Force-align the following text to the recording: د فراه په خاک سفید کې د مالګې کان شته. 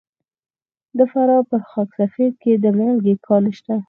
د 0.97 0.99
فراه 1.11 1.43
په 1.49 1.57
خاک 1.69 1.89
سفید 1.99 2.33
کې 2.41 2.53
د 2.63 2.65
مالګې 2.77 3.13
کان 3.25 3.43
شته. 3.57 3.75